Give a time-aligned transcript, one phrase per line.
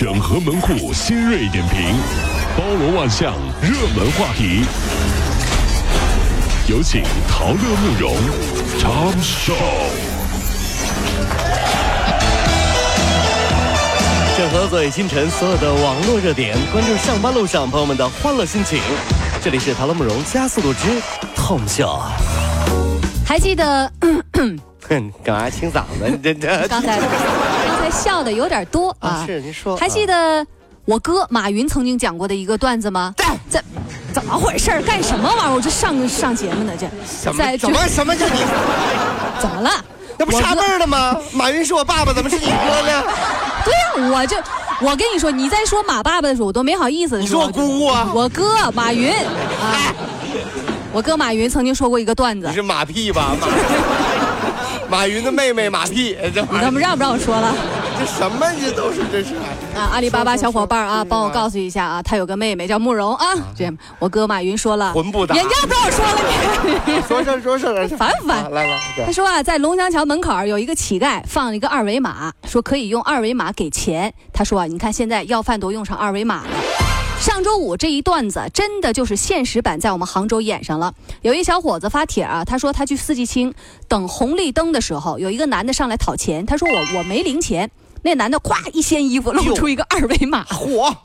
[0.00, 1.92] 整合门户新锐点评，
[2.56, 4.64] 包罗万象，热门话题。
[6.68, 8.14] 有请陶乐慕容
[8.78, 9.56] 长寿。
[14.36, 18.80] 整合最新晨所有的网络热点，关注上班路上朋友们的欢乐心情。
[19.42, 21.02] 这里是陶乐慕容加速度之
[21.34, 22.00] Tom 秀。
[23.26, 23.92] 还记得
[24.34, 24.56] 哼，
[25.24, 26.08] 干嘛清嗓子？
[26.08, 27.00] 你这这刚才
[27.90, 29.08] 笑的有点多啊？
[29.08, 29.26] 啊？
[29.26, 30.46] 是您说，还记得
[30.84, 33.14] 我哥马云曾经讲过的一个段子吗？
[33.50, 33.60] 这
[34.12, 34.80] 怎么回事？
[34.82, 35.54] 干什么玩意儿？
[35.54, 38.40] 我这上上节目呢，这什在么什么什么叫你？
[39.40, 39.70] 怎么了？
[40.16, 41.16] 那不差辈儿了吗？
[41.32, 43.02] 马云是我爸爸，怎么是你哥呢？
[43.64, 44.36] 对呀、我就
[44.80, 48.10] 我跟你说，你在说马爸爸的时候，我都没好意思你说我姑姑啊？
[48.14, 49.94] 我哥马云啊，
[50.92, 53.36] 我哥马云曾经说过一个段子你，是马屁吧？
[54.88, 57.54] 马 马云的妹妹马屁，这你他妈让不让我说了？
[57.98, 59.34] 这什么这都是这是。
[59.74, 63.26] 啊，阿里巴巴小伙伴啊，帮我告诉一下啊，他有个妹妹叫慕容啊。
[63.56, 67.02] 这样，我哥马云说了，混不打人家不让我说了你。
[67.08, 74.12] 说事儿说事儿，烦不烦啊来来，他说啊，在龙翔桥门口有一个乞丐放了一个二维码，说可以用二维码给钱。
[74.32, 76.50] 他说啊，你看现在要饭都用上二维码了。
[77.20, 80.94] 上周五这一段子真的就是现实版，在我们杭州演上了。
[81.22, 83.52] 有一小伙子发帖啊，他说他去四季青
[83.88, 87.68] 等红绿灯的时候，有一个男的上来讨钱，他说我我没零钱。
[88.02, 90.96] 那男的咵一掀衣服，露出一个二维码，嚯！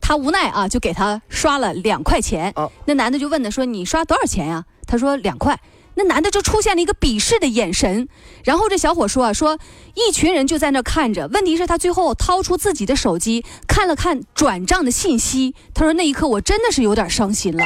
[0.00, 2.52] 他无奈啊，就给他刷了两块钱。
[2.54, 5.58] 啊那男的就问他说：“你刷多少钱呀、他说：“两块。”
[5.96, 8.08] 那男的就出现了一个鄙视的眼神，
[8.42, 9.58] 然后这小伙说啊，说
[9.94, 17.64] 一群人就在那看着，问题是他最后掏出自己的手机看了看转账的信息，他说那一刻我真的是有点伤心了。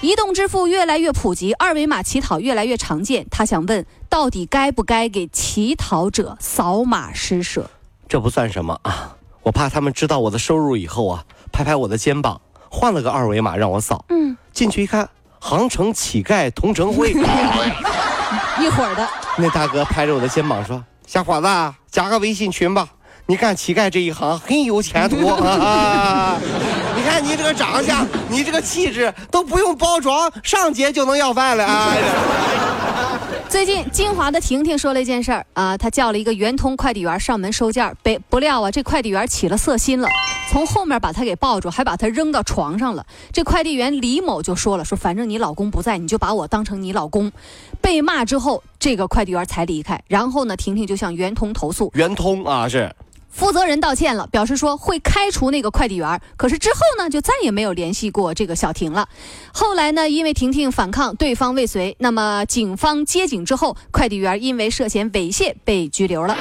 [0.00, 7.70] 移动支付越来越普及，二维码乞讨越来越常见，他想问，到底该不该给乞讨者扫码施舍？
[8.08, 12.40] 这不算什么啊，我怕他们知道我的收入以后啊，拍拍我的肩膀，
[12.70, 14.04] 换了个二维码让我扫。
[14.08, 15.08] 嗯，进去一看，
[15.40, 17.10] 杭城乞丐同城会，
[18.60, 22.88] 一会儿的，那大哥拍着我的肩膀说：“小伙子，加个微信群吧。
[23.28, 26.36] 你干乞丐这一行很有前途啊！
[26.94, 31.92] 你看你这个长相，你这个气质，都不用包装，上街就能要饭了啊！”
[33.48, 40.08] 最近金华的婷婷说了一件事儿啊，她叫了一个圆通快递员上门收件，被不料啊，这快递员起了色心了，
[40.50, 43.06] 从后面把她给抱住，还把她扔到床上了。
[43.32, 47.30] 这快递员李某就说了，说反正你老公不在，你就把我当成你老公。
[47.80, 50.02] 被骂之后，这个快递员才离开。
[50.08, 52.94] 然后呢，婷婷就向圆通投诉，圆通啊，是
[53.36, 56.18] 负责人道歉了，表示说会开除那个快递员。
[56.38, 59.06] 可是之后呢，就再也没有联系过这个小婷了。
[59.52, 66.34] 后来呢，因为婷婷反抗，对方未遂，那么警方接警之后，快递员因为涉嫌猥亵被拘留了。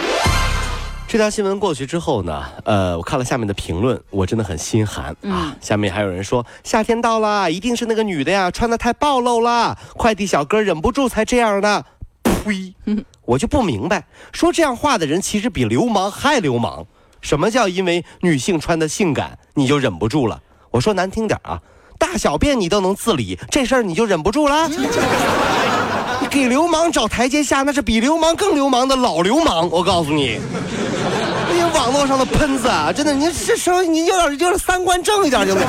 [1.05, 5.55] 这条新闻过去之后呢，呃，我看了下面的评论，我真的很心寒啊嗯。
[5.59, 11.85] 下面还有人说，夏天到了，一定是那个女的呀，穿的太暴露了，快递小哥忍不住才这样的。
[13.25, 16.85] 我就不明白，说这样话的人其实比流氓还流氓。
[17.21, 20.39] 什么叫因为女性穿的性感你就忍不住了？
[20.69, 21.59] 我说难听点啊，
[21.97, 24.69] 大小便你都能自理，这事儿你就忍不住了？
[26.21, 29.69] 你给流氓找台阶下，那是比流氓更流氓的老流氓。
[29.69, 30.39] 我告诉你，
[31.49, 35.53] 那些网络上的喷子啊，真的，你这时候你有点就是三观正一点就？
[35.55, 35.63] 动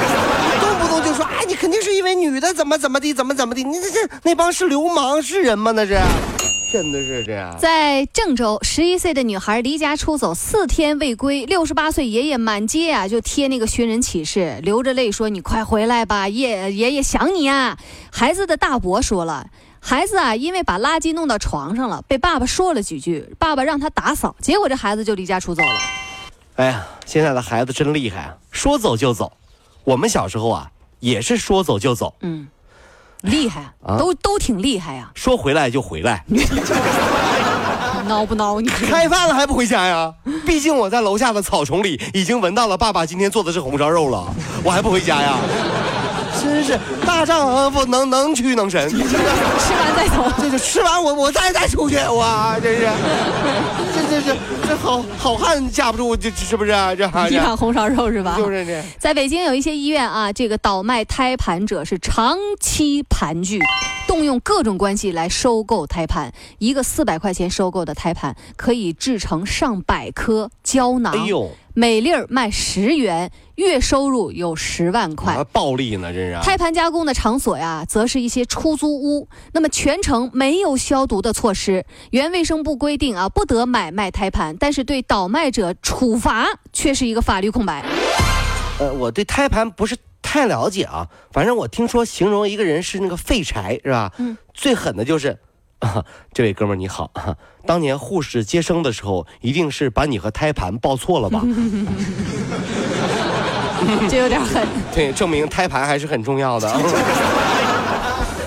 [0.80, 5.72] 不动就说哎，你肯定是因为女的怎么怎么地，怎么怎么地，你这这那帮是流氓是人吗？
[5.72, 5.98] 那是，
[6.76, 7.56] 真的是这样。
[7.58, 17.78] 在郑州，十一岁的女孩离家出走四天未归，六十八岁爷爷满街啊就贴那个寻人启事，流着泪说：“你快回来吧，爷爷爷想你啊！”
[18.12, 19.46] 孩子的大伯说了。
[19.80, 25.78] 孩子啊，因为把垃圾弄到床上了，被爸爸说了几句，爸爸让他打扫，结果这孩子就离家出走了。
[26.56, 29.32] 哎呀，现在的孩子真厉害啊，说走就走。
[29.84, 30.70] 我们小时候啊，
[31.00, 32.48] 也是说走就走，嗯，
[33.26, 36.24] 厉害，啊都都挺厉害呀、说回来就回来。
[38.08, 38.60] 孬不孬？
[38.60, 40.14] 你开饭了还不回家呀？
[40.46, 45.36] 毕竟我在楼下的草丛里已经闻到了爸爸今天做的是红烧肉了，我还不回家呀？
[46.46, 50.32] 真是大丈夫能能屈能伸，吃完再走。
[50.40, 52.88] 这就吃完我我再再出去，哇，真是，
[53.94, 54.36] 这这这
[54.68, 56.94] 这好好汉架不住，这这是不是啊？
[56.94, 58.36] 这一场红烧肉是吧？
[58.36, 58.82] 就是这。
[58.98, 63.60] 在北京有一些医院啊，这个倒卖胎盘者是长期盘踞，
[64.06, 66.32] 动用各种关系来收购胎盘。
[66.58, 71.12] 一个四百块钱收购的胎盘，可以制成上百颗胶囊。
[71.12, 75.34] 哎呦，每粒儿卖十元，月收入有十万块。
[75.34, 76.40] 啊，暴利呢，真是啊。
[76.42, 79.28] 胎盘加工的场所呀，则是一些出租屋。
[79.52, 87.84] 那么全程没有消毒的措施，原卫生部规定啊，不得买卖胎盘，但是对倒卖者处罚却是一个法律空白。
[88.80, 94.10] 呃，我对胎盘不是太了解啊，反正我听说形容一个人是那个废柴，是吧？
[94.16, 94.38] 嗯。
[94.54, 95.38] 最狠的就是，
[95.80, 97.36] 啊， 这位哥们儿你好，哈
[97.66, 101.42] 当年护士接生的时候，一定是把你和胎盘抱错了吧？
[104.08, 104.66] 这有点狠。
[104.94, 106.68] 对，证明胎盘还是很重要的。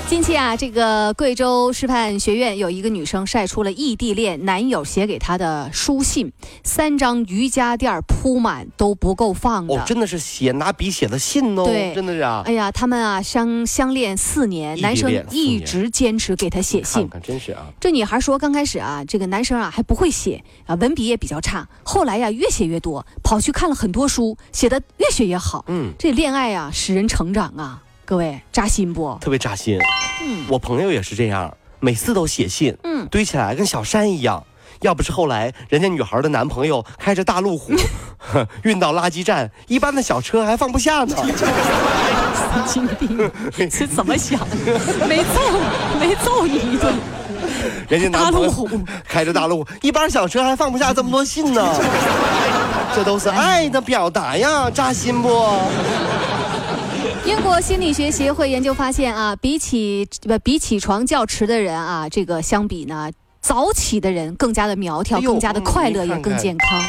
[0.10, 6.34] 近期啊，这个贵州师范学院有一个女生晒出了异地恋男友写给她的书信，
[6.64, 9.76] 三张瑜伽垫铺满都不够放的。
[9.76, 12.42] 哦，真的是写拿笔写的信哦，对真的是啊。
[12.44, 17.12] 哎呀，他们啊相相恋四年，男生一直坚持给她写信看。
[17.12, 17.68] 看，真是啊。
[17.80, 21.70] 这女孩说，刚开始啊，这个男生啊还不会写啊，文笔也比较差。
[21.84, 25.64] 后来呀，越写越多，跑去看了很多书，写的越写越好。
[25.68, 29.16] 嗯，这恋爱啊，使人成长啊，各位扎心不？
[29.22, 29.78] 特别扎心。
[30.24, 34.44] 嗯我朋友也是这样，每次都写信，嗯堆起来跟小山一样。
[34.82, 37.72] 要不是后来人家女孩的男朋友开着大路虎
[38.66, 41.16] 运到垃圾站，一般的小车还放不下呢。
[42.66, 43.30] 神经病，
[43.70, 45.08] 是怎么想的？
[45.08, 45.60] 没揍，
[46.00, 46.92] 没揍你一顿。
[47.88, 48.68] 人家男朋友大路虎
[49.08, 51.64] 开着大路虎，一般小车还放不下这么多信呢。
[52.96, 55.30] 这都是爱的表达呀，扎心不？
[57.30, 66.82] 英国心理学协会研究发现啊，比起不比起床较迟的人啊，这个相比呢，早起的人更加的苗条，哎更加的快乐，也更健康。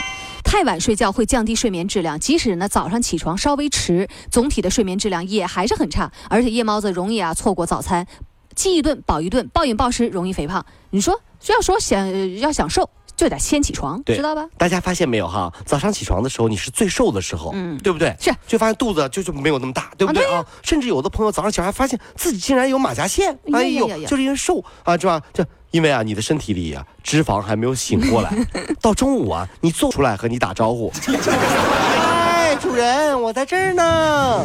[0.42, 6.10] 太晚睡觉会降低睡眠质量，即使呢早上起床稍微迟，总体的睡眠质量也还是很差。
[6.30, 8.06] 而且夜猫子容易啊错过早餐，
[8.54, 10.64] 饥一顿饱一顿，暴饮暴食容易肥胖。
[10.88, 12.88] 你说要说想呃要想瘦，
[13.20, 14.46] 就得先起床，对知道吧？
[14.56, 15.52] 大家发现没有哈？
[15.66, 18.16] 早上起床的时候你是最瘦的时候，嗯对不对？
[18.18, 20.42] 是，就发现肚子就就没有那么大，对不对啊？
[20.62, 25.20] 甚至有的朋友早上起来发现自己竟然有马甲线，哎呦哎呀呀呀，就是因为瘦啊，是吧？
[25.34, 28.32] 这因为啊，你的身体里啊脂肪还没有醒过来，
[28.80, 31.12] 到中午啊，你做出来和你打招呼，哎，
[32.60, 34.44] 主人，我在这儿呢，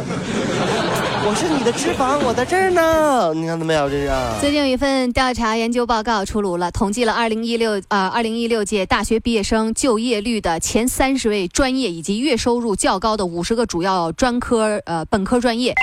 [1.28, 3.90] 我是你的脂肪，我在这儿呢，你看到没有？
[3.90, 4.10] 这是。
[4.40, 15.74] 最近有一份调查研究报告出炉了，统计了二零一六啊二零一六届大学毕业生就业率的前三十位专业以及月收入较高的五十个主要专科呃本科专业。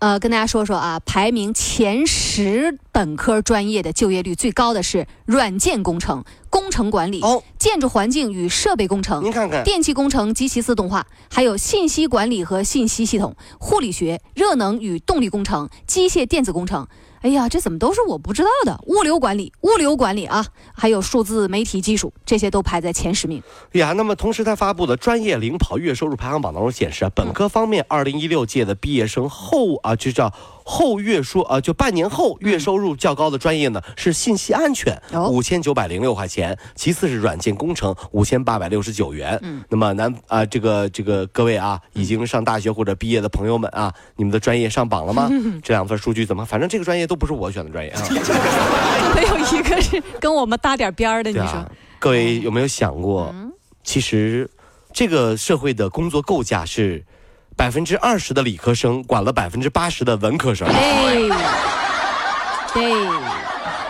[0.00, 16.86] 呃，跟大家说说啊，排名前十本科专业的就业率最高的是软件工程、工程管理、哦，建筑环境与设备工程、您看看，电气工程及其自动化，还有信息管理和信息系统、护理学、热能与动力工程、机械电子工程。
[17.20, 18.80] 哎呀，这怎么都是我不知道的？
[18.86, 23.42] 物流管理、物流管理啊，还有数字媒体技术，这些都排在前十名。
[23.72, 30.32] 呀，那么同时他发布的专业领跑月收入排行榜当中显示啊，本科方面，二零一六届的毕业生后啊，就叫
[30.70, 39.38] 后月收啊，就半年后月收入较高的专业呢是信息安全，哦五千九百零六块钱，其次是软件工程五千八百六十九元。
[39.42, 45.30] 嗯，那么南啊，这个这个各位啊，已经上大学或者毕业的朋友们啊，你们的专业上榜了吗？
[45.64, 46.44] 这两份数据怎么？
[46.44, 48.02] 反正这个专业都不是我选的专业啊。
[49.16, 51.66] 没有一个是跟我们搭点边儿的，对啊，
[51.98, 53.34] 各位有没有想过，
[53.82, 54.50] 其实
[54.92, 57.02] 这个社会的工作构架是
[57.58, 60.68] 百分之二十的理科生管了百分之八十的文科生。
[60.68, 61.28] 对，
[62.72, 62.92] 对，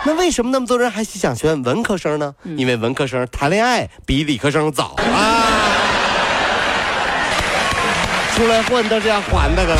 [0.03, 2.33] 那为什么那么多人还是想选文科生呢？
[2.57, 4.95] 因为文科生谈恋爱比理科生早。
[4.97, 5.45] 啊，
[8.35, 9.79] 出来混都是要还的，各位